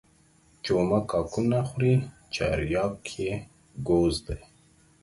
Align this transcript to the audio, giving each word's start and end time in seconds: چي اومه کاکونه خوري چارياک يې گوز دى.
چي 0.63 0.69
اومه 0.77 0.99
کاکونه 1.11 1.59
خوري 1.69 1.93
چارياک 2.33 3.05
يې 3.19 3.33
گوز 3.87 4.15
دى. 4.25 4.37